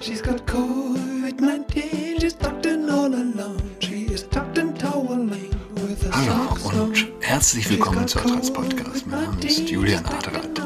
She's 0.00 0.22
got 0.22 0.46
COVID-19, 0.46 2.20
she's 2.20 2.34
tucked 2.34 2.66
in 2.66 2.88
all 2.88 3.06
alone. 3.12 3.60
She 3.80 4.04
is 4.06 4.22
tucked 4.28 4.58
in 4.58 4.74
toweling 4.74 5.50
with 5.74 6.06
a 6.06 6.12
Hallo 6.12 6.82
und 6.84 7.06
herzlich 7.20 7.68
willkommen 7.68 8.06
zu 8.06 8.18
Adrats 8.20 8.52
Podcast. 8.52 9.06
Mein 9.06 9.22
Name 9.24 9.44
ist 9.44 9.68
Julian 9.68 10.04
Adrat. 10.06 10.62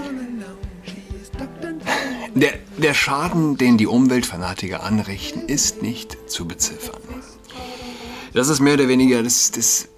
Der, 2.35 2.53
der 2.79 2.95
Schaden, 2.95 3.57
den 3.57 3.79
die 3.79 3.87
Umweltfanatiker 3.87 4.83
anrichten, 4.83 5.49
ist 5.49 5.83
nicht 5.83 6.17
zu 6.31 6.47
beziffern. 6.47 7.01
Das 8.35 8.49
ist 8.49 8.61
mehr 8.61 8.75
oder 8.75 8.89
weniger 8.89 9.23
das, 9.23 9.51
das, 9.51 9.89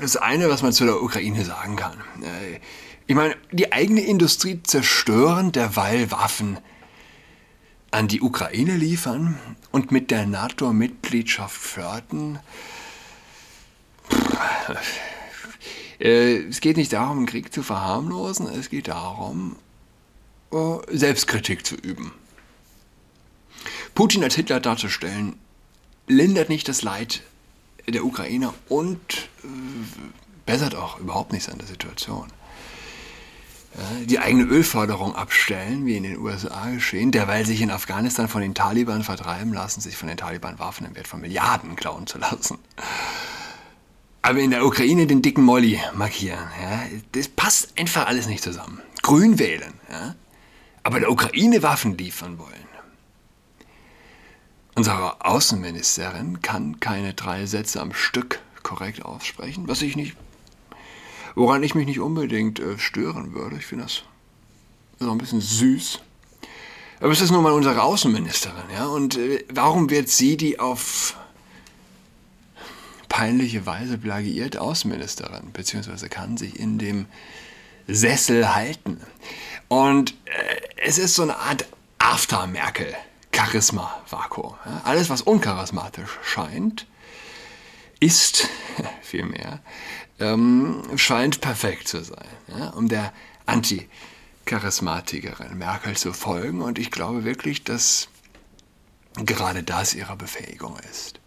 das 0.00 0.16
eine, 0.16 0.48
was 0.48 0.62
man 0.62 0.72
zu 0.72 0.84
der 0.84 1.02
Ukraine 1.02 1.44
sagen 1.44 1.76
kann. 1.76 1.98
Äh, 2.22 2.60
Ich 3.06 3.14
meine, 3.14 3.36
die 3.52 3.70
eigene 3.72 4.00
Industrie 4.00 4.60
zerstören, 4.62 5.52
derweil 5.52 6.10
Waffen 6.10 6.58
an 7.94 8.08
die 8.08 8.20
Ukraine 8.20 8.76
liefern 8.76 9.38
und 9.70 9.92
mit 9.92 10.10
der 10.10 10.26
NATO-Mitgliedschaft 10.26 11.56
fördern. 11.56 12.40
Äh, 16.00 16.38
Es 16.48 16.60
geht 16.60 16.76
nicht 16.76 16.92
darum, 16.92 17.18
einen 17.18 17.26
Krieg 17.26 17.52
zu 17.52 17.62
verharmlosen, 17.62 18.48
es 18.48 18.68
geht 18.68 18.88
darum, 18.88 19.56
äh, 20.52 20.56
Selbstkritik 20.90 21.64
zu 21.64 21.76
üben. 21.76 22.12
Putin 23.94 24.24
als 24.24 24.34
Hitler 24.34 24.58
darzustellen, 24.58 25.36
lindert 26.08 26.48
nicht 26.48 26.68
das 26.68 26.82
Leid 26.82 27.22
der 27.86 28.04
Ukrainer 28.04 28.52
und 28.68 29.28
äh, 29.44 29.46
bessert 30.46 30.74
auch 30.74 30.98
überhaupt 30.98 31.32
nichts 31.32 31.48
an 31.48 31.58
der 31.58 31.68
Situation. 31.68 32.26
Die 34.04 34.20
eigene 34.20 34.44
Ölförderung 34.44 35.16
abstellen, 35.16 35.84
wie 35.84 35.96
in 35.96 36.04
den 36.04 36.18
USA 36.18 36.70
geschehen, 36.70 37.10
derweil 37.10 37.44
sich 37.44 37.60
in 37.60 37.70
Afghanistan 37.70 38.28
von 38.28 38.40
den 38.40 38.54
Taliban 38.54 39.02
vertreiben 39.02 39.52
lassen, 39.52 39.80
sich 39.80 39.96
von 39.96 40.08
den 40.08 40.16
Taliban 40.16 40.58
Waffen 40.60 40.86
im 40.86 40.94
Wert 40.94 41.08
von 41.08 41.20
Milliarden 41.20 41.74
klauen 41.74 42.06
zu 42.06 42.18
lassen. 42.18 42.58
Aber 44.22 44.38
in 44.38 44.52
der 44.52 44.64
Ukraine 44.64 45.06
den 45.06 45.22
dicken 45.22 45.42
Molly 45.42 45.80
markieren, 45.94 46.46
ja, 46.62 46.82
das 47.12 47.28
passt 47.28 47.78
einfach 47.78 48.06
alles 48.06 48.26
nicht 48.26 48.44
zusammen. 48.44 48.80
Grün 49.02 49.38
wählen, 49.38 49.74
ja, 49.90 50.14
aber 50.84 51.00
der 51.00 51.10
Ukraine 51.10 51.62
Waffen 51.62 51.98
liefern 51.98 52.38
wollen. 52.38 52.54
Unsere 54.76 55.24
Außenministerin 55.24 56.42
kann 56.42 56.80
keine 56.80 57.14
drei 57.14 57.46
Sätze 57.46 57.80
am 57.80 57.92
Stück 57.92 58.40
korrekt 58.62 59.04
aussprechen, 59.04 59.68
was 59.68 59.82
ich 59.82 59.94
nicht, 59.94 60.16
woran 61.34 61.62
ich 61.62 61.74
mich 61.74 61.86
nicht 61.86 62.00
unbedingt 62.00 62.60
äh, 62.60 62.78
stören 62.78 63.34
würde. 63.34 63.56
Ich 63.56 63.66
finde 63.66 63.84
das 63.84 64.02
so 64.98 65.10
ein 65.10 65.18
bisschen 65.18 65.40
süß. 65.40 66.00
Aber 67.00 67.12
es 67.12 67.20
ist 67.20 67.30
nun 67.30 67.42
mal 67.42 67.52
unsere 67.52 67.82
Außenministerin, 67.82 68.64
ja, 68.72 68.86
und 68.86 69.18
äh, 69.18 69.44
warum 69.52 69.90
wird 69.90 70.08
sie 70.08 70.36
die 70.36 70.58
auf 70.58 71.16
peinliche 73.08 73.66
Weise 73.66 73.98
plagiiert 73.98 74.56
Außenministerin, 74.56 75.52
beziehungsweise 75.52 76.08
kann 76.08 76.36
sich 76.36 76.58
in 76.58 76.78
dem 76.78 77.06
Sessel 77.86 78.54
halten. 78.54 79.00
Und 79.68 80.14
äh, 80.24 80.60
es 80.76 80.98
ist 80.98 81.14
so 81.14 81.22
eine 81.22 81.36
Art 81.36 81.66
After-Merkel-Charisma-Vakuum. 81.98 84.54
Ja? 84.64 84.80
Alles, 84.84 85.10
was 85.10 85.22
uncharismatisch 85.22 86.18
scheint, 86.24 86.86
ist 88.00 88.48
vielmehr, 89.02 89.60
ähm, 90.20 90.82
scheint 90.96 91.40
perfekt 91.40 91.88
zu 91.88 92.04
sein, 92.04 92.28
ja? 92.48 92.70
um 92.70 92.88
der 92.88 93.12
Anti-Charismatikerin 93.46 95.58
Merkel 95.58 95.96
zu 95.96 96.12
folgen. 96.12 96.62
Und 96.62 96.78
ich 96.78 96.90
glaube 96.90 97.24
wirklich, 97.24 97.64
dass 97.64 98.08
gerade 99.16 99.62
das 99.62 99.94
ihre 99.94 100.16
Befähigung 100.16 100.76
ist. 100.90 101.20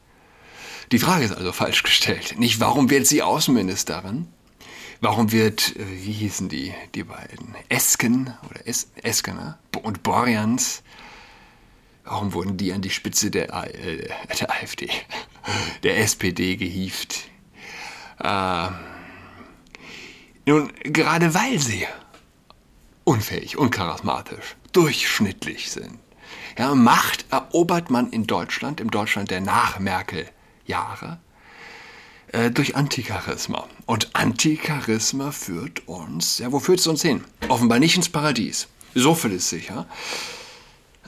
Die 0.91 0.99
Frage 0.99 1.25
ist 1.25 1.33
also 1.33 1.51
falsch 1.51 1.83
gestellt. 1.83 2.35
Nicht, 2.37 2.59
warum 2.59 2.89
wird 2.89 3.07
sie 3.07 3.21
Außenministerin? 3.21 4.27
Warum 4.99 5.31
wird, 5.31 5.75
äh, 5.75 5.85
wie 6.03 6.13
hießen 6.13 6.49
die, 6.49 6.73
die 6.95 7.03
beiden? 7.03 7.55
Esken 7.69 8.33
oder 8.49 8.61
es 8.65 8.89
Eskener 9.03 9.59
und 9.83 10.01
Borjans, 10.01 10.81
warum 12.03 12.33
wurden 12.33 12.57
die 12.57 12.73
an 12.73 12.81
die 12.81 12.89
Spitze 12.89 13.29
der, 13.29 13.53
äh, 13.53 14.09
der 14.39 14.51
AfD, 14.51 14.89
der 15.83 15.99
SPD 15.99 16.55
gehievt? 16.55 17.29
Äh, 18.19 18.67
nun, 20.45 20.71
gerade 20.83 21.33
weil 21.33 21.59
sie 21.59 21.85
unfähig, 23.03 23.57
uncharismatisch, 23.57 24.55
durchschnittlich 24.71 25.71
sind. 25.71 25.99
Ja, 26.57 26.73
Macht 26.73 27.25
erobert 27.31 27.89
man 27.89 28.09
in 28.09 28.27
Deutschland, 28.27 28.81
im 28.81 28.89
Deutschland 28.89 29.29
der 29.29 29.41
Nach-Merkel-Jahre, 29.41 31.19
äh, 32.31 32.49
durch 32.49 32.75
Anticharisma. 32.75 33.67
Und 33.85 34.15
Anticharisma 34.15 35.31
führt 35.31 35.87
uns, 35.87 36.39
ja, 36.39 36.51
wo 36.51 36.59
führt 36.59 36.79
es 36.79 36.87
uns 36.87 37.01
hin? 37.01 37.23
Offenbar 37.47 37.79
nicht 37.79 37.95
ins 37.95 38.09
Paradies. 38.09 38.67
So 38.95 39.15
viel 39.15 39.33
ist 39.33 39.49
sicher. 39.49 39.85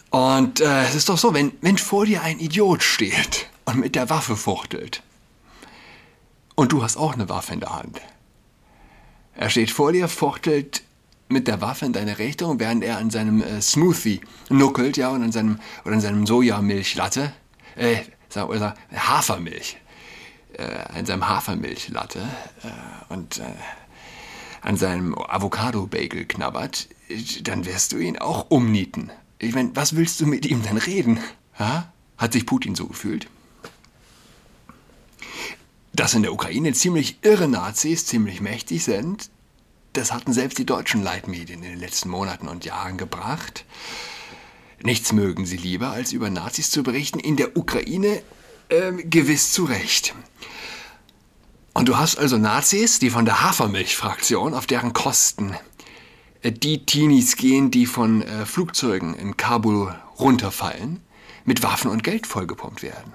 Und 0.10 0.62
äh, 0.62 0.84
es 0.84 0.96
ist 0.96 1.10
doch 1.10 1.18
so, 1.18 1.34
wenn, 1.34 1.52
wenn 1.62 1.78
vor 1.78 2.06
dir 2.06 2.24
ein 2.24 2.40
Idiot 2.40 2.84
steht 2.84 3.48
und 3.70 3.80
mit 3.80 3.96
der 3.96 4.10
Waffe 4.10 4.36
fuchtelt, 4.36 5.04
und 6.56 6.72
du 6.72 6.84
hast 6.84 6.98
auch 6.98 7.14
eine 7.14 7.30
Waffe 7.30 7.54
in 7.54 7.60
der 7.60 7.76
Hand, 7.76 8.02
er 9.36 9.50
steht 9.50 9.72
vor 9.72 9.92
dir, 9.94 10.08
fuchtelt 10.10 10.82
mit 11.30 11.48
der 11.48 11.62
Waffe 11.62 11.86
in 11.86 11.94
deine 11.94 12.18
Richtung, 12.18 12.60
während 12.60 12.84
er 12.84 12.98
an 12.98 13.12
seinem 13.12 13.42
äh, 13.42 13.62
Smoothie 13.62 14.22
nuckelt, 14.50 14.98
ja, 14.98 15.10
und 15.10 15.24
an 15.24 15.32
seinem, 15.32 15.60
oder 15.86 15.94
an 15.94 16.02
seinem 16.02 16.26
Sojamilchlatte, 16.26 17.32
äh, 17.76 17.98
oder 18.42 18.74
Hafermilch, 18.94 19.78
äh, 20.54 20.64
an 20.98 21.06
seinem 21.06 21.30
Hafermilchlatte 21.30 22.20
äh, 22.64 23.14
und 23.14 23.38
äh, 23.38 23.44
an 24.62 24.76
seinem 24.76 25.16
Avocado-Bagel 25.16 26.26
knabbert, 26.26 26.90
dann 27.44 27.66
wirst 27.66 27.94
du 27.94 27.98
ihn 27.98 28.18
auch 28.18 28.50
umnieten. 28.50 29.12
Ich 29.38 29.54
meine, 29.56 29.74
was 29.76 29.96
willst 29.96 30.20
du 30.20 30.26
mit 30.26 30.46
ihm 30.46 30.64
denn 30.64 30.78
reden? 30.78 31.20
Ha? 31.58 31.94
Hat 32.18 32.34
sich 32.34 32.46
Putin 32.46 32.76
so 32.76 32.88
gefühlt? 32.88 33.28
Dass 35.94 36.14
in 36.14 36.22
der 36.22 36.34
Ukraine 36.34 36.74
ziemlich 36.74 37.20
irre 37.24 37.48
Nazis 37.48 38.06
ziemlich 38.06 38.42
mächtig 38.42 38.84
sind, 38.84 39.30
das 39.94 40.14
hatten 40.14 40.34
selbst 40.34 40.58
die 40.58 40.66
deutschen 40.66 41.04
Leitmedien 41.04 41.64
in 41.64 41.72
den 41.72 41.80
letzten 41.80 42.10
Monaten 42.10 42.48
und 42.48 42.64
Jahren 42.64 42.98
gebracht. 42.98 43.66
Nichts 44.82 45.12
mögen 45.12 45.46
sie 45.46 45.58
lieber, 45.58 45.90
als 45.90 46.14
über 46.14 46.30
Nazis 46.30 46.70
zu 46.70 46.84
berichten. 46.84 47.20
In 47.20 47.36
der 47.36 47.58
Ukraine 47.58 48.22
ähm, 48.70 49.10
gewiss 49.10 49.52
zu 49.52 49.66
Recht. 49.66 50.14
Und 51.74 51.90
du 51.90 51.98
hast 51.98 52.18
also 52.18 52.38
Nazis, 52.38 53.00
die 53.00 53.10
von 53.10 53.26
der 53.26 53.42
Hafermilch-Fraktion 53.42 54.54
auf 54.54 54.68
deren 54.68 54.94
Kosten 54.94 55.56
äh, 56.42 56.52
die 56.52 56.86
Teenies 56.86 57.36
gehen, 57.36 57.72
die 57.72 57.86
von 57.86 58.22
äh, 58.22 58.46
Flugzeugen 58.46 59.16
in 59.16 59.38
Kabul 59.38 59.96
runterfallen, 60.20 61.02
mit 61.46 61.64
Waffen 61.64 61.90
und 61.90 62.04
Geld 62.04 62.28
vollgepumpt 62.28 62.84
werden. 62.84 63.14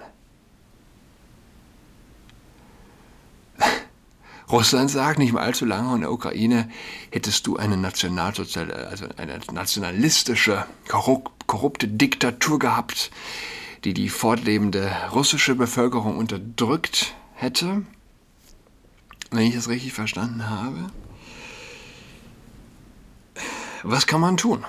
Russland 4.51 4.91
sagt, 4.91 5.19
nicht 5.19 5.33
mal 5.33 5.43
allzu 5.43 5.65
lange 5.65 5.95
in 5.95 6.03
der 6.03 6.13
Ukraine 6.13 6.71
hättest 7.11 7.47
du 7.47 7.57
eine, 7.57 7.77
Nationalsozial 7.77 8.71
also 8.73 9.07
eine 9.17 9.41
nationalistische, 9.53 10.67
korrup 10.89 11.31
korrupte 11.47 11.89
Diktatur 11.89 12.59
gehabt, 12.59 13.11
die 13.85 13.95
die 13.95 14.09
fortlebende 14.09 14.91
russische 15.13 15.55
Bevölkerung 15.55 16.17
unterdrückt 16.17 17.15
hätte. 17.35 17.83
Wenn 19.31 19.47
ich 19.47 19.55
das 19.55 19.69
richtig 19.69 19.93
verstanden 19.93 20.49
habe. 20.49 20.87
Was 23.83 24.07
kann 24.07 24.21
man 24.21 24.37
tun? 24.37 24.65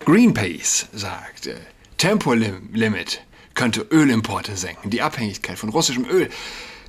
Greenpeace 0.00 0.88
sagt, 0.92 1.46
äh, 1.46 1.56
Tempolimit 1.98 3.22
könnte 3.54 3.82
Ölimporte 3.82 4.56
senken. 4.56 4.90
Die 4.90 5.02
Abhängigkeit 5.02 5.58
von 5.58 5.68
russischem 5.68 6.06
Öl 6.06 6.30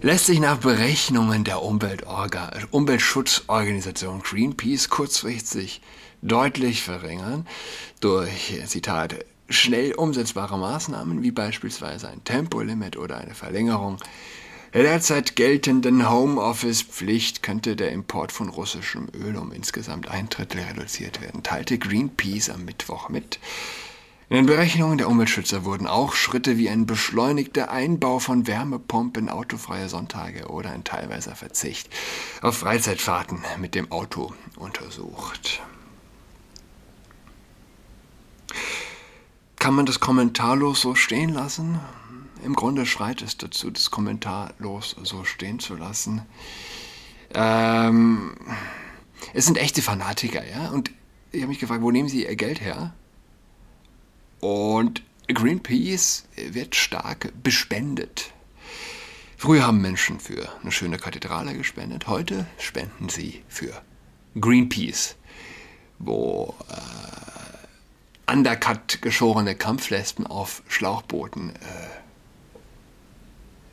lässt 0.02 0.28
sich 0.28 0.40
nach 0.40 0.58
Berechnungen 0.58 1.44
der 1.44 1.62
Umweltorga 1.62 2.52
Umweltschutzorganisation 2.72 4.22
Greenpeace 4.22 4.90
kurzfristig 4.90 5.82
deutlich 6.22 6.84
verringern 6.84 7.46
durch, 8.00 8.62
Zitat, 8.66 9.26
schnell 9.50 9.94
umsetzbare 9.94 10.58
Maßnahmen 10.58 11.22
wie 11.24 11.32
beispielsweise 11.32 12.08
ein 12.10 12.24
Tempolimit 12.24 12.98
oder 12.98 13.18
eine 13.18 13.36
Verlängerung 13.36 13.98
der 14.74 14.84
derzeit 14.84 15.36
geltenden 15.36 16.08
Homeoffice-Pflicht 16.08 17.42
könnte 17.42 17.76
der 17.76 17.92
Import 17.92 18.32
von 18.32 18.50
russischem 18.50 19.08
Öl 19.16 19.36
um 19.36 19.52
insgesamt 19.52 20.08
ein 20.08 20.30
Drittel 20.30 20.62
reduziert 20.62 21.22
werden, 21.22 21.42
teilte 21.42 21.80
Greenpeace 21.80 22.52
am 22.52 22.66
Mittwoch 22.66 23.10
mit. 23.10 23.40
In 24.30 24.36
den 24.36 24.46
Berechnungen 24.46 25.00
der 25.00 25.10
Umweltschützer 25.10 25.66
wurden 25.66 25.88
auch 25.88 26.14
Schritte 26.14 26.58
wie 26.58 26.70
ein 26.70 26.86
beschleunigter 26.86 27.72
Einbau 27.72 28.20
von 28.20 28.46
Wärmepumpen, 28.46 29.28
autofreie 29.28 29.90
Sonntage 29.90 30.48
oder 30.48 30.70
ein 30.70 30.84
teilweiser 30.84 31.36
Verzicht 31.36 31.90
auf 32.42 32.58
Freizeitfahrten 32.58 33.44
mit 33.60 33.74
dem 33.74 33.92
Auto 33.92 34.34
untersucht. 34.56 35.62
kann 39.60 39.76
man 39.76 39.86
das 39.86 40.00
kommentarlos 40.00 40.82
so 40.82 40.96
stehen 40.96 41.30
lassen? 41.30 41.80
Im 42.44 42.56
Grunde 42.56 42.86
schreit 42.86 43.22
es 43.22 43.38
dazu, 43.38 43.70
das 43.70 43.92
kommentarlos 43.92 44.96
so 45.04 45.26
stehen 45.26 45.60
zu 45.60 45.76
lassen. 45.76 46.22
Ähm, 47.34 48.32
es 49.34 49.46
sind 49.46 49.58
echte 49.58 49.82
Fanatiker, 49.82 50.44
ja. 50.48 50.70
Und 50.70 50.90
ich 51.32 51.42
habe 51.42 51.50
mich 51.50 51.60
gefragt, 51.60 51.82
wo 51.82 51.92
nehmen 51.92 52.08
sie 52.08 52.26
ihr 52.26 52.36
Geld 52.36 52.62
her? 52.62 52.94
Und 54.40 55.04
Greenpeace 55.28 56.26
wird 56.36 56.76
stark 56.76 57.32
bespendet. 57.44 58.32
Früher 59.38 59.66
haben 59.66 59.82
Menschen 59.82 60.20
für 60.20 60.50
eine 60.62 60.72
schöne 60.72 60.98
Kathedrale 60.98 61.54
gespendet, 61.56 62.08
heute 62.08 62.46
spenden 62.58 63.10
sie 63.10 63.44
für 63.48 63.82
Greenpeace, 64.40 65.16
wo 65.98 66.56
äh, 66.70 68.32
undercut 68.32 69.02
geschorene 69.02 69.56
Kampflespen 69.56 70.28
auf 70.28 70.62
Schlauchbooten 70.68 71.56
äh, 71.56 71.60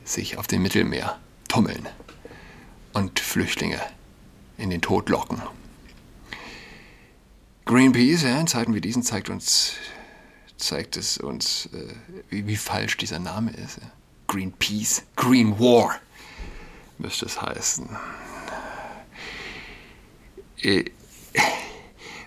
sich 0.04 0.38
auf 0.38 0.46
dem 0.46 0.62
Mittelmeer 0.62 1.18
tummeln 1.48 1.88
und 2.92 3.18
Flüchtlinge 3.18 3.80
in 4.58 4.70
den 4.70 4.82
Tod 4.82 5.08
locken. 5.08 5.42
Greenpeace, 7.64 8.22
ja, 8.22 8.40
in 8.40 8.46
Zeiten 8.46 8.74
wie 8.74 8.80
diesen 8.80 9.02
zeigt 9.02 9.28
uns, 9.28 9.72
zeigt 10.56 10.96
es 10.96 11.18
uns, 11.18 11.66
äh, 11.72 11.94
wie, 12.30 12.46
wie, 12.46 12.56
falsch 12.56 12.96
dieser 12.96 13.18
Name 13.18 13.50
ist. 13.52 13.78
Greenpeace, 14.26 15.02
Green 15.14 15.58
War 15.58 16.00
müsste 16.98 17.26
es 17.26 17.40
heißen. 17.40 17.88
Äh, 20.62 20.84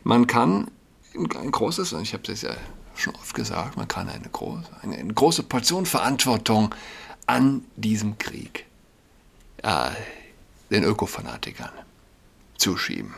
man 0.04 0.28
kann 0.28 0.72
ein 1.14 1.52
großes, 1.52 1.94
und 1.94 2.04
ich 2.04 2.14
habe 2.14 2.32
es 2.32 2.42
ja 2.42 2.56
schon 2.96 3.16
oft 3.16 3.34
gesagt, 3.34 3.78
man 3.78 3.88
kann 3.88 4.10
eine 4.10 4.30
große, 4.30 4.68
eine, 4.82 4.98
eine 4.98 5.14
große 5.14 5.44
Portion 5.44 5.86
Verantwortung 5.86 6.74
an 7.26 7.66
diesem 7.76 8.18
Krieg 8.18 8.66
äh, 9.64 9.92
den 10.70 10.84
Ökofanatikern 10.84 11.72
zuschieben. 12.58 13.14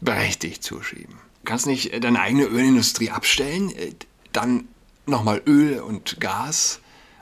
Berechtigt 0.00 0.62
zuschieben. 0.62 1.14
Du 1.14 1.50
kannst 1.50 1.66
nicht 1.66 1.92
deine 2.04 2.20
eigene 2.20 2.44
Ölindustrie 2.44 3.10
abstellen, 3.10 3.70
äh, 3.74 3.94
dann 4.32 4.68
nochmal 5.06 5.42
Öl 5.46 5.80
und 5.80 6.20
Gas 6.20 6.80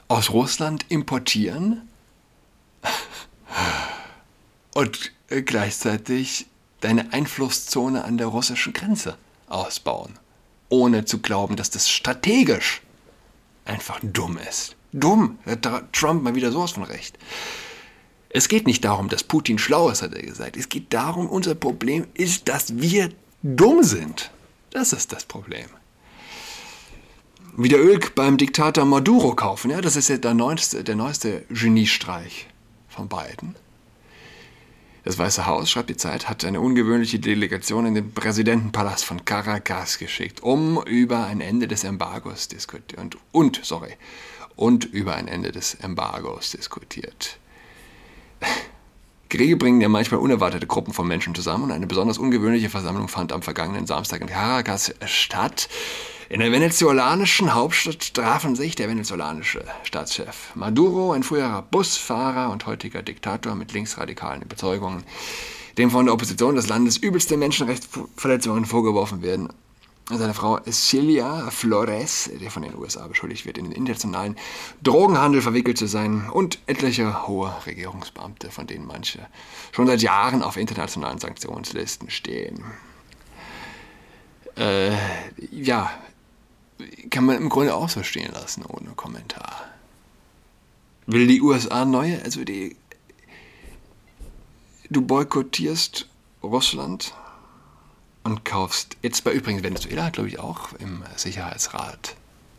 aus 0.09 0.31
Russland 0.31 0.87
importieren 0.89 1.89
und 4.75 5.13
äh, 5.29 5.43
gleichzeitig 5.43 6.47
deine 6.81 7.13
Einflusszone 7.13 8.05
an 8.05 8.19
der 8.19 8.29
russischen 8.29 8.73
Grenze 8.73 9.17
ausbauen, 9.49 10.19
ohne 10.69 11.05
zu 11.05 11.21
glauben, 11.21 11.57
dass 11.57 11.71
das 11.71 11.89
strategisch 11.89 12.83
einfach 13.65 14.01
dumm 14.03 14.39
ist. 14.39 14.77
Dumm, 14.93 15.39
hat 15.47 15.93
Trump 15.93 16.23
mal 16.23 16.35
wieder 16.35 16.51
sowas 16.51 16.73
von 16.73 16.83
recht. 16.83 17.17
Es 18.29 18.49
geht 18.49 18.67
nicht 18.67 18.85
darum, 18.85 19.09
dass 19.09 19.25
Putin 19.25 19.59
schlau 19.59 19.89
ist, 19.91 20.03
hat 20.03 20.15
er 20.15 20.23
gesagt. 20.23 20.57
Es 20.57 20.69
geht 20.69 20.93
darum, 20.93 21.29
unser 21.29 21.55
Problem 21.55 22.07
ist, 22.15 22.49
dass 22.49 22.79
wir 22.79 23.11
dumm 23.43 23.83
sind. 23.83 24.31
Das 24.71 24.93
ist 24.93 25.13
das 25.13 25.25
Problem. 25.25 25.67
Wieder 27.57 27.79
Öl 27.79 27.99
beim 28.15 28.37
Diktator 28.37 28.85
Maduro 28.85 29.35
kaufen, 29.35 29.71
ja, 29.71 29.81
das 29.81 29.97
ist 29.97 30.09
ja 30.09 30.17
der 30.17 30.35
neueste, 30.35 30.85
der 30.85 30.95
neueste 30.95 31.45
Geniestreich 31.51 32.47
von 32.89 33.09
beiden. 33.09 33.57
Das 35.03 35.19
Weiße 35.19 35.47
Haus, 35.47 35.71
schreibt 35.71 35.91
die 35.91 35.97
Zeit, 35.97 36.29
hat 36.29 36.45
eine 36.45 36.61
ungewöhnliche 36.61 37.19
Delegation 37.19 37.87
in 37.87 37.95
den 37.95 38.13
Präsidentenpalast 38.13 39.05
von 39.05 39.25
Caracas 39.25 39.99
geschickt, 39.99 40.43
um 40.43 40.83
über 40.85 41.25
ein 41.25 41.41
Ende 41.41 41.67
des 41.67 41.85
Embargos 41.85 42.49
diskutiert 42.49 43.01
und, 43.01 43.17
und 43.33 43.61
sorry, 43.65 43.95
und 44.57 44.85
über 44.85 45.15
ein 45.15 45.27
Ende 45.27 45.53
des 45.53 45.75
Embargos 45.75 46.51
diskutiert. 46.51 47.39
Kriege 49.31 49.57
bringen 49.57 49.81
ja 49.81 49.89
manchmal 49.89 50.21
unerwartete 50.21 50.67
Gruppen 50.67 50.93
von 50.93 51.09
Menschen 51.09 51.35
zusammen 51.35 51.65
und 51.65 51.71
eine 51.73 51.87
besonders 51.87 52.19
ungewöhnliche 52.19 52.69
Versammlung 52.69 53.09
fand 53.09 53.33
am 53.33 53.43
vergangenen 53.43 53.87
Samstag 53.87 54.21
in 54.21 54.27
Caracas 54.27 54.93
statt. 55.07 55.69
In 56.31 56.39
der 56.39 56.53
venezolanischen 56.53 57.55
Hauptstadt 57.55 58.15
trafen 58.15 58.55
sich 58.55 58.77
der 58.77 58.89
venezolanische 58.89 59.65
Staatschef 59.83 60.55
Maduro, 60.55 61.11
ein 61.11 61.25
früherer 61.25 61.63
Busfahrer 61.63 62.53
und 62.53 62.67
heutiger 62.67 63.03
Diktator 63.03 63.57
mit 63.57 63.73
linksradikalen 63.73 64.41
Überzeugungen, 64.41 65.03
dem 65.77 65.91
von 65.91 66.05
der 66.05 66.15
Opposition 66.15 66.55
des 66.55 66.69
Landes 66.69 66.99
übelste 66.99 67.37
Menschenrechtsverletzungen 67.37 68.65
vorgeworfen 68.65 69.23
werden, 69.23 69.49
seine 70.09 70.33
Frau 70.33 70.61
Celia 70.71 71.51
Flores, 71.51 72.31
der 72.41 72.53
von 72.53 72.63
den 72.63 72.79
USA 72.79 73.09
beschuldigt 73.09 73.45
wird, 73.45 73.59
in 73.59 73.65
den 73.65 73.73
internationalen 73.73 74.37
Drogenhandel 74.85 75.43
verwickelt 75.43 75.79
zu 75.79 75.89
sein 75.89 76.31
und 76.31 76.61
etliche 76.67 77.27
hohe 77.27 77.53
Regierungsbeamte, 77.67 78.53
von 78.53 78.69
denen 78.69 78.87
manche 78.87 79.19
schon 79.73 79.89
seit 79.89 80.01
Jahren 80.01 80.45
auf 80.45 80.57
internationalen 80.57 81.19
Sanktionslisten 81.19 82.09
stehen. 82.09 82.63
Äh, 84.57 84.93
ja, 85.51 85.91
kann 87.11 87.25
man 87.25 87.37
im 87.37 87.49
Grunde 87.49 87.75
auch 87.75 87.89
so 87.89 88.03
stehen 88.03 88.33
lassen, 88.33 88.65
ohne 88.65 88.91
Kommentar. 88.91 89.69
Will 91.07 91.27
die 91.27 91.41
USA 91.41 91.85
neue, 91.85 92.23
also 92.23 92.45
die, 92.45 92.77
du 94.91 95.03
boykottierst 95.03 96.09
Russland, 96.43 97.15
und 98.23 98.45
kaufst 98.45 98.99
jetzt 99.03 99.25
bei 99.25 99.33
übrigens 99.33 99.63
Venezuela, 99.63 100.11
glaube 100.11 100.29
ich, 100.29 100.39
auch 100.39 100.75
im 100.75 101.03
Sicherheitsrat 101.17 102.17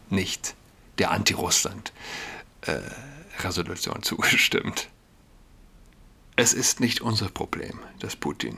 nicht 0.09 0.55
der 0.97 1.11
Anti-Russland-Resolution 1.11 3.97
äh, 3.97 4.01
zugestimmt. 4.01 4.89
Es 6.35 6.53
ist 6.53 6.79
nicht 6.79 7.01
unser 7.01 7.29
Problem, 7.29 7.79
dass 7.99 8.15
Putin, 8.15 8.57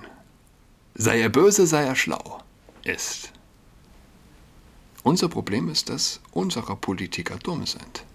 sei 0.95 1.19
er 1.19 1.27
böse, 1.29 1.67
sei 1.67 1.83
er 1.83 1.95
schlau, 1.95 2.41
ist. 2.83 3.32
Unser 5.03 5.27
Problem 5.27 5.69
ist, 5.69 5.89
dass 5.89 6.21
unsere 6.31 6.75
Politiker 6.77 7.37
dumm 7.37 7.65
sind. 7.65 8.05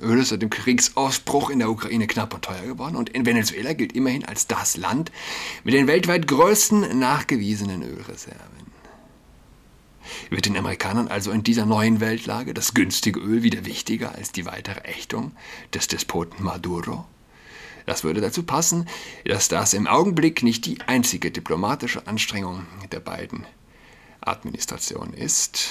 Öl 0.00 0.20
ist 0.20 0.30
seit 0.30 0.40
dem 0.40 0.48
Kriegsausbruch 0.48 1.50
in 1.50 1.58
der 1.58 1.70
Ukraine 1.70 2.06
knapp 2.06 2.32
und 2.32 2.42
teuer 2.42 2.62
geworden 2.62 2.96
und 2.96 3.10
in 3.10 3.26
Venezuela 3.26 3.74
gilt 3.74 3.92
immerhin 3.92 4.24
als 4.24 4.46
das 4.46 4.78
Land 4.78 5.12
mit 5.64 5.74
den 5.74 5.86
weltweit 5.86 6.26
größten 6.26 6.98
nachgewiesenen 6.98 7.82
Ölreserven. 7.82 8.66
Wird 10.30 10.46
den 10.46 10.56
Amerikanern 10.56 11.08
also 11.08 11.30
in 11.30 11.42
dieser 11.42 11.66
neuen 11.66 12.00
Weltlage 12.00 12.54
das 12.54 12.72
günstige 12.72 13.20
Öl 13.20 13.42
wieder 13.42 13.66
wichtiger 13.66 14.14
als 14.14 14.32
die 14.32 14.46
weitere 14.46 14.80
Ächtung 14.80 15.32
des 15.74 15.88
Despoten 15.88 16.42
Maduro? 16.42 17.04
Das 17.84 18.02
würde 18.02 18.22
dazu 18.22 18.44
passen, 18.44 18.88
dass 19.24 19.48
das 19.48 19.74
im 19.74 19.86
Augenblick 19.86 20.42
nicht 20.42 20.64
die 20.64 20.80
einzige 20.86 21.30
diplomatische 21.30 22.06
Anstrengung 22.06 22.66
der 22.90 23.00
beiden 23.00 23.46
Administrationen 24.20 25.14
ist. 25.14 25.70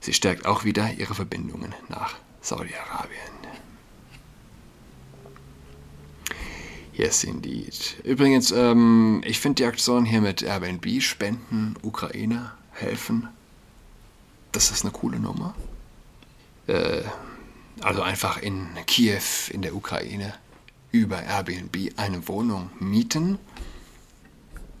Sie 0.00 0.12
stärkt 0.12 0.46
auch 0.46 0.64
wieder 0.64 0.92
ihre 0.94 1.14
Verbindungen 1.14 1.74
nach 1.88 2.14
Saudi-Arabien. 2.40 3.38
Yes, 6.92 7.22
indeed. 7.22 7.96
Übrigens, 8.02 8.50
ähm, 8.50 9.22
ich 9.24 9.38
finde 9.38 9.62
die 9.62 9.66
Aktion 9.66 10.04
hier 10.04 10.20
mit 10.20 10.42
Airbnb, 10.42 11.00
Spenden, 11.00 11.76
Ukraine, 11.82 12.52
helfen, 12.72 13.28
das 14.52 14.70
ist 14.70 14.82
eine 14.82 14.92
coole 14.92 15.20
Nummer. 15.20 15.54
Äh, 16.66 17.02
also 17.80 18.02
einfach 18.02 18.38
in 18.38 18.66
Kiew, 18.86 19.22
in 19.50 19.62
der 19.62 19.76
Ukraine, 19.76 20.34
über 20.90 21.22
Airbnb 21.22 21.92
eine 21.96 22.26
Wohnung 22.26 22.70
mieten 22.80 23.38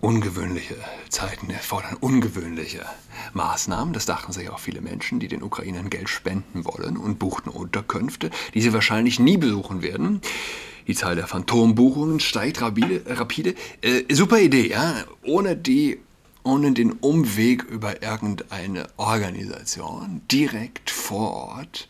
ungewöhnliche 0.00 0.76
Zeiten 1.08 1.50
erfordern 1.50 1.96
ungewöhnliche 2.00 2.84
Maßnahmen. 3.32 3.92
Das 3.92 4.06
dachten 4.06 4.32
sich 4.32 4.50
auch 4.50 4.58
viele 4.60 4.80
Menschen, 4.80 5.18
die 5.20 5.28
den 5.28 5.42
Ukrainern 5.42 5.90
Geld 5.90 6.08
spenden 6.08 6.64
wollen 6.64 6.96
und 6.96 7.18
buchten 7.18 7.50
Unterkünfte, 7.50 8.30
die 8.54 8.60
sie 8.60 8.72
wahrscheinlich 8.72 9.18
nie 9.18 9.36
besuchen 9.36 9.82
werden. 9.82 10.20
Die 10.86 10.94
Zahl 10.94 11.16
der 11.16 11.26
Phantombuchungen 11.26 12.20
steigt 12.20 12.62
rapide. 12.62 13.02
rapide. 13.06 13.54
Äh, 13.82 14.04
super 14.14 14.38
Idee, 14.38 14.70
ja. 14.70 14.94
Ohne 15.22 15.56
die 15.56 15.98
ohne 16.44 16.72
den 16.72 16.92
Umweg 16.92 17.64
über 17.64 18.02
irgendeine 18.02 18.86
Organisation 18.96 20.22
direkt 20.30 20.88
vor 20.88 21.30
Ort 21.32 21.88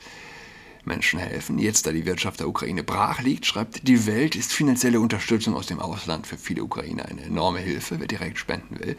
Menschen 0.88 1.20
helfen. 1.20 1.58
Jetzt, 1.58 1.86
da 1.86 1.92
die 1.92 2.06
Wirtschaft 2.06 2.40
der 2.40 2.48
Ukraine 2.48 2.82
brach 2.82 3.22
liegt, 3.22 3.46
schreibt 3.46 3.86
die 3.86 4.06
Welt, 4.06 4.34
ist 4.34 4.52
finanzielle 4.52 5.00
Unterstützung 5.00 5.54
aus 5.54 5.66
dem 5.66 5.78
Ausland 5.78 6.26
für 6.26 6.36
viele 6.36 6.64
Ukrainer 6.64 7.04
eine 7.06 7.22
enorme 7.22 7.60
Hilfe, 7.60 8.00
wer 8.00 8.08
direkt 8.08 8.38
spenden 8.38 8.80
will. 8.80 8.96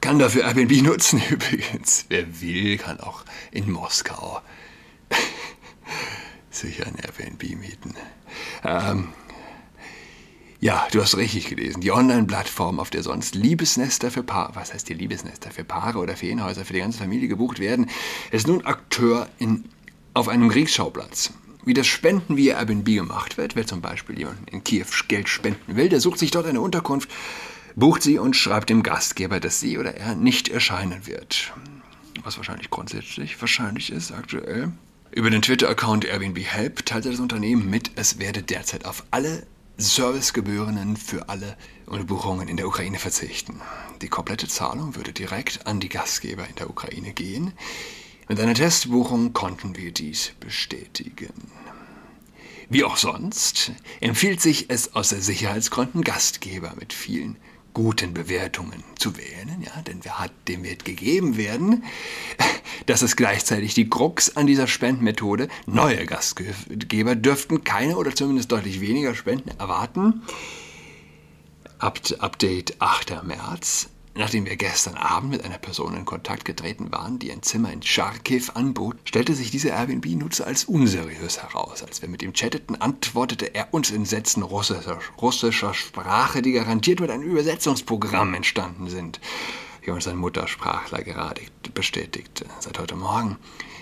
Kann 0.00 0.18
dafür 0.18 0.44
Airbnb 0.44 0.82
nutzen 0.82 1.22
übrigens. 1.30 2.06
Wer 2.08 2.40
will, 2.40 2.76
kann 2.78 2.98
auch 2.98 3.24
in 3.52 3.70
Moskau 3.70 4.40
sich 6.50 6.84
ein 6.84 6.96
Airbnb 6.96 7.42
mieten. 7.42 7.94
Ähm, 8.64 9.08
Ja, 10.62 10.86
du 10.92 11.02
hast 11.02 11.16
richtig 11.16 11.46
gelesen. 11.48 11.80
Die 11.80 11.90
Online-Plattform, 11.90 12.78
auf 12.78 12.88
der 12.88 13.02
sonst 13.02 13.34
Liebesnester 13.34 14.12
für 14.12 14.22
Paare, 14.22 14.54
was 14.54 14.72
heißt 14.72 14.88
die 14.88 14.94
Liebesnester 14.94 15.50
für 15.50 15.64
Paare 15.64 15.98
oder 15.98 16.16
Ferienhäuser 16.16 16.64
für 16.64 16.72
die 16.72 16.78
ganze 16.78 16.98
Familie 16.98 17.26
gebucht 17.26 17.58
werden, 17.58 17.90
ist 18.30 18.46
nun 18.46 18.64
Akteur 18.64 19.28
in, 19.40 19.64
auf 20.14 20.28
einem 20.28 20.48
Kriegsschauplatz. 20.48 21.32
Wie 21.64 21.74
das 21.74 21.86
Spenden 21.86 22.36
via 22.36 22.58
Airbnb 22.58 22.86
gemacht 22.86 23.36
wird, 23.36 23.54
wer 23.54 23.66
zum 23.66 23.80
Beispiel 23.80 24.18
jemanden 24.18 24.46
in 24.48 24.64
Kiew 24.64 24.86
Geld 25.08 25.28
spenden 25.28 25.76
will, 25.76 25.88
der 25.88 26.00
sucht 26.00 26.18
sich 26.18 26.32
dort 26.32 26.46
eine 26.46 26.60
Unterkunft, 26.60 27.08
bucht 27.76 28.02
sie 28.02 28.18
und 28.18 28.34
schreibt 28.34 28.68
dem 28.68 28.82
Gastgeber, 28.82 29.38
dass 29.38 29.60
sie 29.60 29.78
oder 29.78 29.94
er 29.94 30.14
nicht 30.14 30.48
erscheinen 30.48 31.06
wird. 31.06 31.52
Was 32.24 32.36
wahrscheinlich 32.36 32.70
grundsätzlich 32.70 33.40
wahrscheinlich 33.40 33.92
ist 33.92 34.12
aktuell. 34.12 34.72
Über 35.12 35.30
den 35.30 35.42
Twitter-Account 35.42 36.04
Airbnb 36.04 36.38
Help 36.38 36.84
teilte 36.84 37.10
das 37.10 37.20
Unternehmen 37.20 37.70
mit, 37.70 37.92
es 37.96 38.18
werde 38.18 38.42
derzeit 38.42 38.84
auf 38.84 39.04
alle 39.10 39.46
Servicegebühren 39.76 40.96
für 40.96 41.28
alle 41.28 41.56
Buchungen 42.06 42.48
in 42.48 42.56
der 42.56 42.66
Ukraine 42.66 42.98
verzichten. 42.98 43.60
Die 44.00 44.08
komplette 44.08 44.48
Zahlung 44.48 44.96
würde 44.96 45.12
direkt 45.12 45.66
an 45.66 45.80
die 45.80 45.88
Gastgeber 45.88 46.48
in 46.48 46.54
der 46.56 46.70
Ukraine 46.70 47.12
gehen. 47.12 47.52
Mit 48.28 48.40
einer 48.40 48.54
Testbuchung 48.54 49.32
konnten 49.32 49.76
wir 49.76 49.92
dies 49.92 50.32
bestätigen. 50.40 51.50
Wie 52.68 52.84
auch 52.84 52.96
sonst 52.96 53.72
empfiehlt 54.00 54.40
sich 54.40 54.70
es 54.70 54.94
aus 54.94 55.10
Sicherheitsgründen, 55.10 56.02
Gastgeber 56.02 56.72
mit 56.78 56.92
vielen 56.92 57.36
guten 57.74 58.14
Bewertungen 58.14 58.82
zu 58.98 59.16
wählen, 59.16 59.62
ja, 59.62 59.82
denn 59.82 60.04
wer 60.04 60.18
hat, 60.18 60.32
dem 60.48 60.64
wird 60.64 60.84
gegeben 60.84 61.36
werden. 61.36 61.84
Das 62.86 63.02
ist 63.02 63.14
gleichzeitig 63.14 63.74
die 63.74 63.88
Krux 63.88 64.36
an 64.36 64.48
dieser 64.48 64.66
Spendenmethode. 64.66 65.46
Neue 65.66 66.04
Gastgeber 66.04 67.14
dürften 67.14 67.62
keine 67.62 67.96
oder 67.96 68.12
zumindest 68.12 68.50
deutlich 68.50 68.80
weniger 68.80 69.14
Spenden 69.14 69.50
erwarten. 69.60 70.22
Update 71.78 72.80
8. 72.80 73.22
März. 73.22 73.91
Nachdem 74.14 74.44
wir 74.44 74.56
gestern 74.56 74.96
Abend 74.96 75.30
mit 75.30 75.42
einer 75.42 75.56
Person 75.56 75.96
in 75.96 76.04
Kontakt 76.04 76.44
getreten 76.44 76.92
waren, 76.92 77.18
die 77.18 77.32
ein 77.32 77.42
Zimmer 77.42 77.72
in 77.72 77.82
Charkiw 77.82 78.52
anbot, 78.52 78.96
stellte 79.04 79.34
sich 79.34 79.50
dieser 79.50 79.70
Airbnb-Nutzer 79.70 80.46
als 80.46 80.64
unseriös 80.64 81.42
heraus. 81.42 81.82
Als 81.82 82.02
wir 82.02 82.10
mit 82.10 82.22
ihm 82.22 82.34
chatteten, 82.34 82.78
antwortete 82.78 83.54
er 83.54 83.72
uns 83.72 83.90
in 83.90 84.04
Sätzen 84.04 84.42
russischer, 84.42 84.98
russischer 85.20 85.72
Sprache, 85.72 86.42
die 86.42 86.52
garantiert 86.52 87.00
mit 87.00 87.10
einem 87.10 87.22
Übersetzungsprogramm 87.22 88.34
entstanden 88.34 88.90
sind, 88.90 89.18
wie 89.80 89.90
uns 89.90 90.06
ein 90.06 90.16
Muttersprachler 90.16 91.02
gerade 91.02 91.40
bestätigte. 91.72 92.44
Seit 92.60 92.78
heute 92.78 92.96
Morgen 92.96 93.38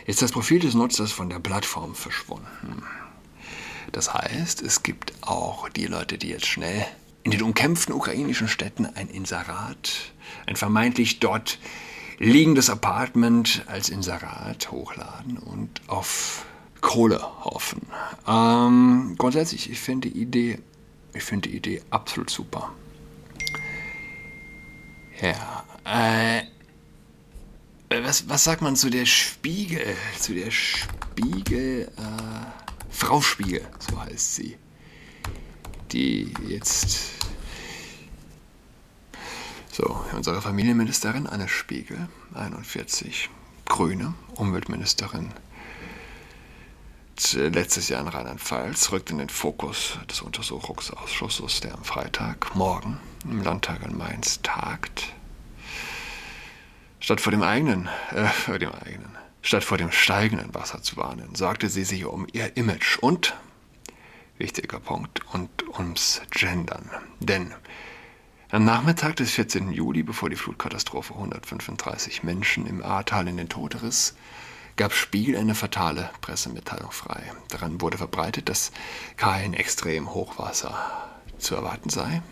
ist 0.07 0.23
das 0.23 0.31
Profil 0.31 0.61
des 0.61 0.75
Nutzers 0.75 1.11
von 1.11 1.29
der 1.29 1.41
Plattform 1.41 1.97
verschwunden. 1.97 2.85
Das 3.91 4.15
heißt, 4.15 4.63
es 4.63 4.85
gibt 4.85 5.13
auch 5.23 5.69
die 5.71 5.87
Leute, 5.87 6.19
die 6.19 6.29
jetzt 6.29 6.47
schnell 6.47 6.87
in 7.23 7.31
den 7.31 7.43
umkämpften 7.43 7.95
ukrainischen 7.95 8.49
Städten 8.49 8.87
ein 8.87 9.09
Inserat, 9.09 10.13
ein 10.47 10.57
vermeintlich 10.57 11.21
dort 11.21 11.59
liegendes 12.19 12.71
Apartment 12.71 13.65
als 13.67 13.89
Inserat 13.89 14.71
hochladen 14.71 15.39
und 15.39 15.83
auf 15.87 16.45
Kohle 16.81 17.21
hoffen. 17.45 17.83
Ähm, 18.27 19.15
grundsätzlich, 19.19 19.71
ich 19.71 19.81
finde 19.81 20.11
die 20.11 20.19
Idee, 20.19 20.59
ich 21.13 21.23
finde 21.23 21.49
die 21.49 21.57
Idee 21.57 21.83
absolut 21.91 22.31
super. 22.31 22.73
Ja, 25.21 25.65
äh, 25.85 26.43
was, 28.03 28.29
was 28.29 28.45
sagt 28.45 28.63
man 28.63 28.77
zu 28.77 28.89
der 28.89 29.05
Spiegel, 29.05 29.85
zu 30.19 30.33
der 30.33 30.51
Spiegel, 30.51 31.91
äh, 31.97 32.91
Frau 32.91 33.21
Spiegel, 33.21 33.67
so 33.79 34.01
heißt 34.01 34.37
sie 34.37 34.57
die 35.93 36.33
jetzt 36.47 37.21
so, 39.73 40.05
unsere 40.15 40.43
Familienministerin 40.43 41.27
Anne 41.27 41.49
Spiegel, 41.49 42.09
41, 42.35 43.31
Grüne, 43.67 44.15
Umweltministerin 44.35 45.33
letztes 47.35 47.89
Jahr 47.89 48.01
in 48.01 48.09
Rheinland-Pfalz, 48.09 48.93
rückt 48.93 49.11
in 49.11 49.19
den 49.19 49.29
Fokus 49.29 49.99
des 50.11 50.23
Untersuchungsausschusses, 50.23 51.61
der 51.61 51.75
am 51.75 51.85
Freitag, 51.85 52.55
morgen, 52.55 52.99
im 53.25 53.43
Landtag 53.43 53.83
in 53.83 53.97
Mainz 53.97 54.41
tagt. 54.43 55.13
Statt 56.99 57.21
vor 57.21 57.31
dem 57.31 57.43
eigenen, 57.43 57.89
äh, 58.11 58.27
vor 58.27 58.59
dem 58.59 58.73
eigenen, 58.73 59.17
statt 59.43 59.65
vor 59.65 59.79
dem 59.79 59.93
steigenden 59.93 60.55
Wasser 60.55 60.83
zu 60.83 60.97
warnen, 60.97 61.35
sorgte 61.35 61.69
sie 61.69 61.85
sich 61.85 62.05
um 62.05 62.27
ihr 62.33 62.57
Image 62.57 62.99
und 62.99 63.35
wichtiger 64.41 64.81
Punkt, 64.81 65.21
und 65.33 65.51
ums 65.79 66.23
Gendern. 66.31 66.91
Denn 67.21 67.55
am 68.51 68.65
Nachmittag 68.65 69.15
des 69.17 69.31
14. 69.31 69.71
Juli, 69.71 70.03
bevor 70.03 70.29
die 70.29 70.37
Flutkatastrophe 70.37 71.15
135 71.15 72.25
Menschen 72.25 72.67
im 72.67 72.83
Ahrtal 72.83 73.29
in 73.29 73.37
den 73.37 73.49
Tod 73.49 73.81
riss, 73.83 74.17
gab 74.77 74.93
Spiegel 74.93 75.37
eine 75.37 75.55
fatale 75.55 76.11
Pressemitteilung 76.21 76.91
frei. 76.91 77.23
Daran 77.49 77.81
wurde 77.81 77.99
verbreitet, 77.99 78.49
dass 78.49 78.73
kein 79.17 79.55
extrem 79.55 80.13
Hochwasser 80.13 80.75
zu 81.39 81.55
erwarten 81.55 81.91
sei. 81.91 82.23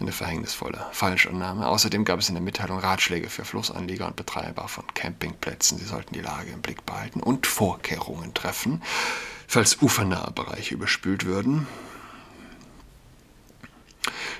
Eine 0.00 0.12
verhängnisvolle 0.12 0.86
Falschannahme. 0.92 1.66
Außerdem 1.66 2.04
gab 2.04 2.20
es 2.20 2.28
in 2.28 2.36
der 2.36 2.42
Mitteilung 2.42 2.78
Ratschläge 2.78 3.28
für 3.28 3.44
Flussanlieger 3.44 4.06
und 4.06 4.14
Betreiber 4.14 4.68
von 4.68 4.84
Campingplätzen. 4.94 5.76
Sie 5.78 5.84
sollten 5.84 6.14
die 6.14 6.20
Lage 6.20 6.50
im 6.52 6.62
Blick 6.62 6.86
behalten 6.86 7.20
und 7.20 7.48
Vorkehrungen 7.48 8.32
treffen, 8.32 8.80
falls 9.48 9.82
ufernahe 9.82 10.30
Bereiche 10.30 10.74
überspült 10.74 11.24
würden. 11.24 11.66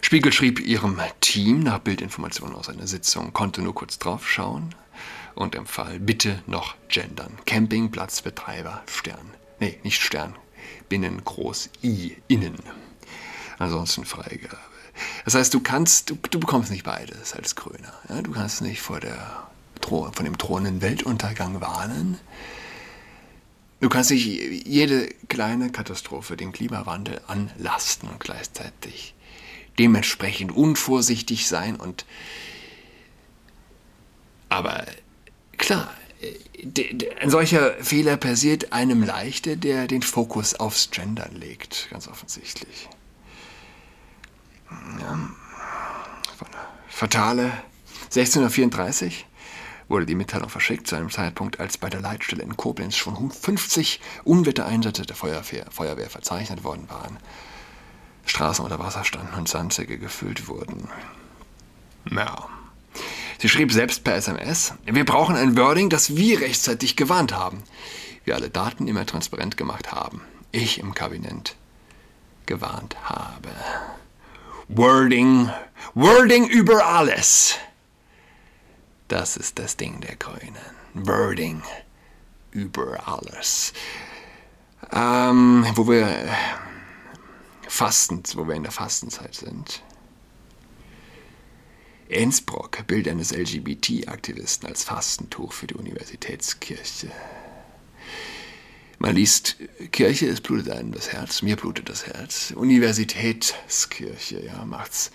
Spiegel 0.00 0.32
schrieb 0.32 0.60
ihrem 0.60 1.00
Team 1.20 1.60
nach 1.60 1.80
Bildinformationen 1.80 2.54
aus 2.54 2.68
einer 2.68 2.86
Sitzung, 2.86 3.32
konnte 3.32 3.60
nur 3.60 3.74
kurz 3.74 3.98
draufschauen 3.98 4.74
und 5.34 5.56
empfahl, 5.56 5.98
bitte 5.98 6.40
noch 6.46 6.76
gendern. 6.88 7.36
Campingplatzbetreiber, 7.46 8.82
Stern. 8.86 9.34
Nee, 9.58 9.78
nicht 9.82 10.00
Stern. 10.00 10.36
Binnen 10.88 11.22
groß 11.24 11.70
I, 11.82 12.16
innen. 12.28 12.58
Ansonsten 13.58 14.04
Freigabe. 14.04 14.58
Das 15.24 15.34
heißt, 15.34 15.52
du 15.54 15.60
kannst, 15.60 16.10
du, 16.10 16.18
du 16.30 16.40
bekommst 16.40 16.70
nicht 16.70 16.84
beides 16.84 17.34
als 17.34 17.54
Grüner. 17.54 17.92
Ja? 18.08 18.22
Du 18.22 18.32
kannst 18.32 18.60
nicht 18.62 18.80
vor, 18.80 19.00
der, 19.00 19.48
von 19.80 20.24
dem 20.24 20.36
drohenden 20.38 20.82
Weltuntergang 20.82 21.60
warnen. 21.60 22.18
Du 23.80 23.88
kannst 23.88 24.10
nicht 24.10 24.26
jede 24.26 25.08
kleine 25.28 25.70
Katastrophe 25.70 26.36
dem 26.36 26.52
Klimawandel 26.52 27.20
anlasten 27.28 28.08
und 28.08 28.18
gleichzeitig 28.18 29.14
dementsprechend 29.78 30.50
unvorsichtig 30.50 31.46
sein 31.46 31.76
und 31.76 32.04
aber 34.48 34.86
klar, 35.58 35.92
ein 37.20 37.30
solcher 37.30 37.72
Fehler 37.82 38.16
passiert 38.16 38.72
einem 38.72 39.02
leichter, 39.02 39.56
der 39.56 39.86
den 39.86 40.02
Fokus 40.02 40.54
aufs 40.54 40.90
Gendern 40.90 41.36
legt, 41.36 41.88
ganz 41.90 42.08
offensichtlich. 42.08 42.88
Fatale 46.88 47.52
1634 48.06 49.26
wurde 49.88 50.04
die 50.04 50.14
Mitteilung 50.14 50.48
verschickt 50.48 50.86
zu 50.86 50.96
einem 50.96 51.10
Zeitpunkt, 51.10 51.60
als 51.60 51.78
bei 51.78 51.88
der 51.88 52.00
Leitstelle 52.00 52.42
in 52.42 52.56
Koblenz 52.56 52.96
schon 52.96 53.30
50 53.30 54.00
Unwettereinsätze 54.24 55.02
der 55.02 55.16
Feuerwehr, 55.16 55.66
Feuerwehr 55.70 56.10
verzeichnet 56.10 56.64
worden 56.64 56.88
waren. 56.88 57.18
Straßen 58.26 58.64
unter 58.64 58.78
Wasser 58.78 59.04
standen 59.04 59.34
und 59.34 59.48
Sandsäcke 59.48 59.98
gefüllt 59.98 60.48
wurden. 60.48 60.88
Ja. 62.10 62.48
Sie 63.38 63.48
schrieb 63.48 63.72
selbst 63.72 64.02
per 64.04 64.16
SMS, 64.16 64.74
wir 64.84 65.04
brauchen 65.04 65.36
ein 65.36 65.56
Wording, 65.56 65.88
das 65.90 66.16
wir 66.16 66.40
rechtzeitig 66.40 66.96
gewarnt 66.96 67.32
haben. 67.32 67.62
Wir 68.24 68.34
alle 68.34 68.50
Daten 68.50 68.88
immer 68.88 69.06
transparent 69.06 69.56
gemacht 69.56 69.92
haben. 69.92 70.20
Ich 70.50 70.80
im 70.80 70.94
Kabinett 70.94 71.54
gewarnt 72.46 72.96
habe. 73.04 73.50
Wording, 74.68 75.50
Wording 75.94 76.46
über 76.46 76.84
alles. 76.84 77.56
Das 79.08 79.38
ist 79.38 79.58
das 79.58 79.78
Ding 79.78 80.00
der 80.02 80.16
Grünen. 80.16 80.56
Wording 80.92 81.62
über 82.50 83.08
alles. 83.08 83.72
Ähm, 84.92 85.66
wo 85.74 85.88
wir 85.88 86.08
Fastens, 87.66 88.36
wo 88.36 88.46
wir 88.46 88.56
in 88.56 88.62
der 88.62 88.72
Fastenzeit 88.72 89.34
sind. 89.34 89.82
Innsbruck, 92.08 92.86
Bild 92.86 93.08
eines 93.08 93.32
LGBT-Aktivisten 93.32 94.68
als 94.68 94.84
Fastentuch 94.84 95.52
für 95.52 95.66
die 95.66 95.74
Universitätskirche. 95.74 97.10
Man 98.98 99.14
liest, 99.14 99.56
Kirche, 99.92 100.26
es 100.26 100.40
blutet 100.40 100.70
einem 100.70 100.92
das 100.92 101.12
Herz, 101.12 101.42
mir 101.42 101.56
blutet 101.56 101.88
das 101.88 102.06
Herz. 102.06 102.52
Universitätskirche, 102.56 104.44
ja, 104.44 104.64
macht's 104.64 105.12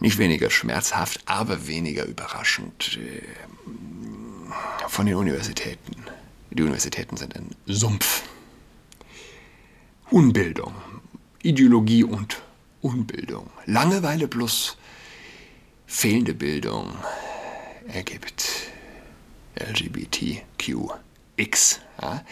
nicht 0.00 0.18
weniger 0.18 0.50
schmerzhaft, 0.50 1.20
aber 1.26 1.68
weniger 1.68 2.04
überraschend 2.04 2.98
äh, 2.98 3.22
von 4.88 5.06
den 5.06 5.14
Universitäten. 5.14 5.96
Die 6.50 6.62
Universitäten 6.62 7.16
sind 7.16 7.36
ein 7.36 7.50
Sumpf. 7.66 8.22
Unbildung, 10.10 10.74
Ideologie 11.42 12.02
und 12.02 12.42
Unbildung, 12.80 13.50
Langeweile 13.66 14.26
plus 14.26 14.76
fehlende 15.86 16.34
Bildung 16.34 16.96
ergibt 17.86 18.70
LGBTQX. 19.56 20.40
Ja. 22.00 22.24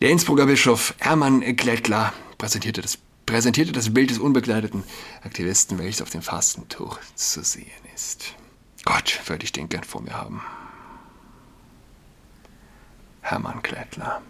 Der 0.00 0.10
Innsbrucker 0.10 0.46
Bischof 0.46 0.94
Hermann 0.98 1.56
Klettler 1.56 2.12
präsentierte 2.36 2.82
das, 2.82 2.98
präsentierte 3.26 3.72
das 3.72 3.94
Bild 3.94 4.10
des 4.10 4.18
unbekleideten 4.18 4.84
Aktivisten, 5.22 5.78
welches 5.78 6.02
auf 6.02 6.10
dem 6.10 6.20
Fastentuch 6.20 6.98
zu 7.14 7.42
sehen 7.42 7.70
ist. 7.94 8.34
Gott, 8.84 9.20
würde 9.26 9.44
ich 9.44 9.52
den 9.52 9.68
gern 9.68 9.84
vor 9.84 10.02
mir 10.02 10.14
haben. 10.14 10.42
Hermann 13.22 13.62
Klettler. 13.62 14.20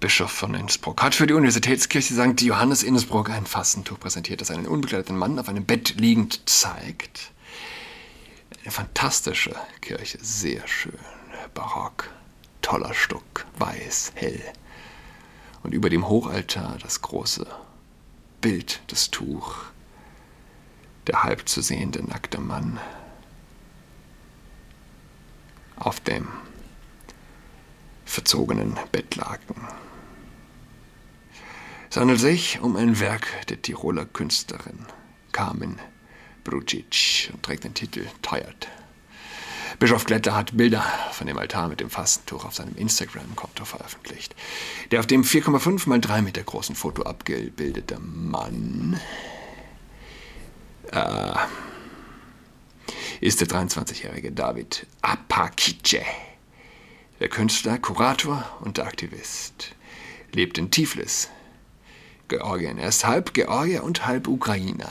Bischof 0.00 0.32
von 0.32 0.54
Innsbruck, 0.54 1.02
hat 1.02 1.14
für 1.14 1.26
die 1.26 1.34
Universitätskirche 1.34 2.14
St. 2.14 2.42
Johannes 2.42 2.82
Innsbruck 2.82 3.30
ein 3.30 3.46
Fastentuch 3.46 4.00
präsentiert, 4.00 4.40
das 4.40 4.50
einen 4.50 4.66
unbekleideten 4.66 5.16
Mann 5.16 5.38
auf 5.38 5.48
einem 5.48 5.64
Bett 5.64 5.94
liegend 5.98 6.42
zeigt. 6.46 7.30
Eine 8.62 8.72
fantastische 8.72 9.54
Kirche, 9.80 10.18
sehr 10.20 10.66
schön, 10.66 10.98
barock, 11.54 12.10
toller 12.64 12.94
Stuck, 12.94 13.44
weiß, 13.58 14.12
hell. 14.14 14.40
Und 15.62 15.74
über 15.74 15.90
dem 15.90 16.08
Hochaltar 16.08 16.78
das 16.82 17.02
große 17.02 17.46
Bild, 18.40 18.80
das 18.86 19.10
Tuch, 19.10 19.56
der 21.06 21.22
halb 21.22 21.46
zu 21.46 21.60
sehende 21.60 22.02
nackte 22.02 22.40
Mann 22.40 22.80
auf 25.76 26.00
dem 26.00 26.26
verzogenen 28.06 28.78
Bettlaken. 28.92 29.56
Es 31.90 31.98
handelt 31.98 32.20
sich 32.20 32.60
um 32.60 32.76
ein 32.76 32.98
Werk 32.98 33.46
der 33.48 33.60
Tiroler 33.60 34.06
Künstlerin 34.06 34.86
Carmen 35.32 35.78
Brucic 36.44 37.30
und 37.32 37.42
trägt 37.42 37.64
den 37.64 37.74
Titel 37.74 38.06
Tired. 38.22 38.68
Bischof 39.78 40.04
Glätter 40.04 40.34
hat 40.34 40.56
Bilder 40.56 40.84
von 41.12 41.26
dem 41.26 41.36
Altar 41.36 41.68
mit 41.68 41.80
dem 41.80 41.90
Fastentuch 41.90 42.44
auf 42.44 42.54
seinem 42.54 42.76
Instagram-Konto 42.76 43.64
veröffentlicht. 43.64 44.34
Der 44.90 45.00
auf 45.00 45.06
dem 45.06 45.22
4,5 45.22 45.88
mal 45.88 46.00
3 46.00 46.22
Meter 46.22 46.42
großen 46.42 46.74
Foto 46.74 47.02
abgebildete 47.02 47.98
Mann 47.98 49.00
äh, 50.92 51.34
ist 53.20 53.40
der 53.40 53.48
23-jährige 53.48 54.32
David 54.32 54.86
Apakice. 55.02 56.02
Der 57.20 57.28
Künstler, 57.28 57.78
Kurator 57.78 58.44
und 58.60 58.78
Aktivist 58.80 59.74
lebt 60.32 60.58
in 60.58 60.70
Tiflis 60.70 61.28
Georgien. 62.28 62.78
Er 62.78 62.88
ist 62.88 63.06
halb 63.06 63.34
Georgier 63.34 63.84
und 63.84 64.06
halb 64.06 64.28
Ukrainer. 64.28 64.90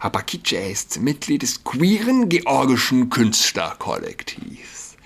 Hapakice 0.00 0.70
ist 0.70 1.00
Mitglied 1.00 1.42
des 1.42 1.64
queeren 1.64 2.28
georgischen 2.28 3.10
Künstlerkollektivs, 3.10 4.96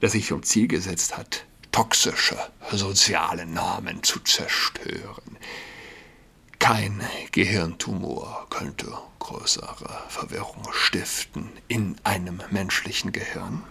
das 0.00 0.12
sich 0.12 0.26
zum 0.26 0.42
Ziel 0.44 0.68
gesetzt 0.68 1.16
hat, 1.16 1.44
toxische 1.72 2.36
soziale 2.70 3.44
Normen 3.44 4.02
zu 4.02 4.20
zerstören. 4.20 5.36
Kein 6.60 7.02
Gehirntumor 7.32 8.46
könnte 8.50 8.92
größere 9.18 10.04
Verwirrung 10.08 10.68
stiften 10.72 11.50
in 11.66 11.96
einem 12.04 12.40
menschlichen 12.50 13.12
Gehirn. 13.12 13.64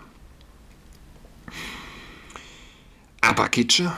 Apakice 3.22 3.92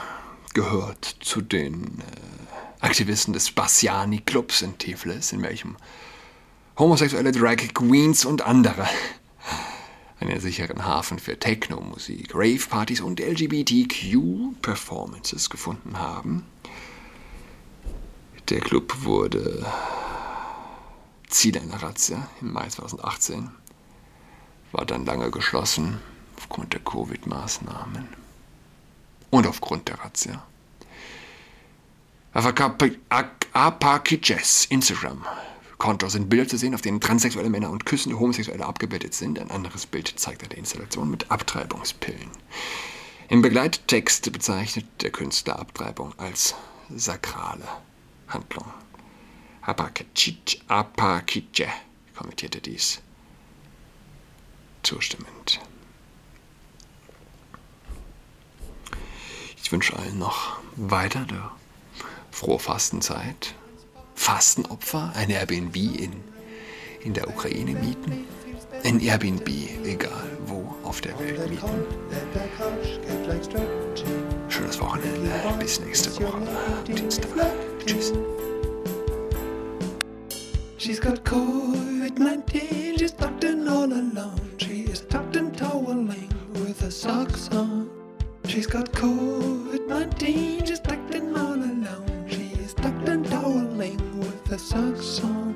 gehört 0.53 1.05
zu 1.21 1.41
den 1.41 1.99
äh, 1.99 2.85
Aktivisten 2.85 3.33
des 3.33 3.51
Bassiani 3.51 4.19
Clubs 4.19 4.61
in 4.61 4.77
Tiflis, 4.77 5.31
in 5.31 5.41
welchem 5.41 5.77
homosexuelle 6.77 7.31
Drag 7.31 7.73
Queens 7.73 8.25
und 8.25 8.41
andere 8.41 8.87
einen 10.21 10.39
sicheren 10.39 10.85
Hafen 10.85 11.19
für 11.19 11.37
Techno-Musik, 11.39 12.35
Rave-Partys 12.35 13.01
und 13.01 13.19
LGBTQ-Performances 13.19 15.49
gefunden 15.49 15.97
haben. 15.97 16.45
Der 18.49 18.59
Club 18.59 19.03
wurde 19.03 19.65
Ziel 21.27 21.57
einer 21.57 21.81
Razzia 21.81 22.27
im 22.39 22.53
Mai 22.53 22.67
2018, 22.67 23.49
war 24.71 24.85
dann 24.85 25.05
lange 25.05 25.31
geschlossen 25.31 25.99
aufgrund 26.37 26.73
der 26.73 26.81
Covid-Maßnahmen 26.81 28.07
und 29.31 29.47
aufgrund 29.47 29.87
der 29.87 29.99
Razzia. 29.99 30.45
Apakiches 33.53 34.65
Instagram 34.65 35.25
Konto 35.81 36.07
sind 36.09 36.29
Bilder 36.29 36.47
zu 36.47 36.57
sehen, 36.57 36.75
auf 36.75 36.81
denen 36.81 37.01
transsexuelle 37.01 37.49
Männer 37.49 37.71
und 37.71 37.87
küssende 37.87 38.19
Homosexuelle 38.19 38.63
abgebildet 38.63 39.15
sind. 39.15 39.39
Ein 39.39 39.49
anderes 39.49 39.87
Bild 39.87 40.13
zeigt 40.15 40.43
eine 40.43 40.53
Installation 40.53 41.09
mit 41.09 41.31
Abtreibungspillen. 41.31 42.29
Im 43.29 43.41
Begleittext 43.41 44.31
bezeichnet 44.31 44.85
der 45.01 45.09
Künstler 45.09 45.57
Abtreibung 45.57 46.13
als 46.19 46.53
sakrale 46.95 47.67
Handlung. 48.27 48.65
Apakice 49.63 50.59
kommentierte 52.15 52.61
dies 52.61 53.01
zustimmend. 54.83 55.61
Ich 59.63 59.71
wünsche 59.71 59.97
allen 59.97 60.19
noch 60.19 60.59
weiter 60.75 61.25
frohe 62.29 62.59
Fastenzeit, 62.59 63.55
Fastenopfer, 64.21 65.11
ein 65.15 65.31
Airbnb 65.31 65.75
in, 65.75 66.11
in 67.03 67.13
der 67.15 67.27
Ukraine 67.27 67.71
mieten, 67.71 68.27
ein 68.83 68.99
Airbnb, 68.99 69.49
egal 69.83 70.37
wo 70.45 70.75
auf 70.83 71.01
der 71.01 71.17
Welt 71.17 71.49
mieten. 71.49 71.87
Schönes 74.47 74.79
Wochenende, 74.79 75.31
bis 75.57 75.79
nächste 75.79 76.15
Woche. 76.21 76.37
Tschüss. 77.83 78.13
She's 80.77 81.01
got 81.01 81.25
COVID-19, 81.25 82.99
she's 82.99 83.15
tucked 83.15 83.43
in 83.43 83.67
all 83.67 83.91
alone. 83.91 84.39
She 84.59 84.83
is 84.83 85.01
tucked 85.07 85.35
in 85.35 85.51
toweling 85.51 86.29
with 86.53 86.79
her 86.79 86.91
socks 86.91 87.49
on. 87.49 87.89
She's 88.45 88.67
got 88.67 88.91
COVID-19 88.91 90.67
sucks 94.61 95.23
on. 95.23 95.50